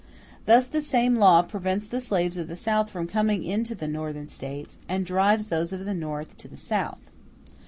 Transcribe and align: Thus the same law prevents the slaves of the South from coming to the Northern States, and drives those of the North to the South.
Thus 0.47 0.65
the 0.65 0.81
same 0.81 1.17
law 1.17 1.43
prevents 1.43 1.87
the 1.87 2.01
slaves 2.01 2.35
of 2.35 2.47
the 2.47 2.55
South 2.55 2.89
from 2.89 3.05
coming 3.07 3.63
to 3.63 3.75
the 3.75 3.87
Northern 3.87 4.29
States, 4.29 4.79
and 4.89 5.05
drives 5.05 5.45
those 5.49 5.71
of 5.73 5.85
the 5.85 5.93
North 5.93 6.35
to 6.39 6.47
the 6.47 6.57
South. 6.57 7.11